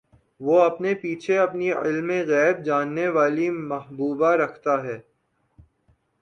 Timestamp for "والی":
3.07-3.49